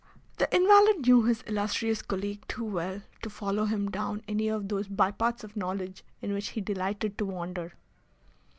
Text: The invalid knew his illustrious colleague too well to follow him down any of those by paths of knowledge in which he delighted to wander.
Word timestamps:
The 0.39 0.51
invalid 0.51 1.05
knew 1.05 1.25
his 1.25 1.43
illustrious 1.45 2.01
colleague 2.01 2.41
too 2.47 2.63
well 2.65 3.03
to 3.21 3.29
follow 3.29 3.65
him 3.65 3.91
down 3.91 4.23
any 4.27 4.47
of 4.47 4.67
those 4.67 4.87
by 4.87 5.11
paths 5.11 5.43
of 5.43 5.55
knowledge 5.55 6.03
in 6.23 6.33
which 6.33 6.47
he 6.49 6.61
delighted 6.61 7.19
to 7.19 7.25
wander. 7.27 7.75